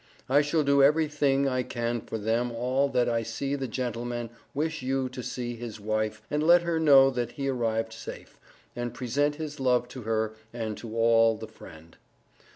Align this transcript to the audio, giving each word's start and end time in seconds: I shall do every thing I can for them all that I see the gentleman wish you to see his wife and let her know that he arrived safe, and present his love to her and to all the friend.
I 0.27 0.41
shall 0.41 0.63
do 0.63 0.81
every 0.81 1.07
thing 1.07 1.47
I 1.47 1.61
can 1.61 2.01
for 2.01 2.17
them 2.17 2.51
all 2.51 2.89
that 2.89 3.07
I 3.07 3.21
see 3.21 3.53
the 3.53 3.67
gentleman 3.67 4.31
wish 4.55 4.81
you 4.81 5.09
to 5.09 5.21
see 5.21 5.55
his 5.55 5.79
wife 5.79 6.23
and 6.31 6.41
let 6.41 6.63
her 6.63 6.79
know 6.79 7.11
that 7.11 7.33
he 7.33 7.47
arrived 7.47 7.93
safe, 7.93 8.39
and 8.75 8.95
present 8.95 9.35
his 9.35 9.59
love 9.59 9.87
to 9.89 10.01
her 10.01 10.33
and 10.51 10.75
to 10.79 10.97
all 10.97 11.37
the 11.37 11.47
friend. 11.47 11.97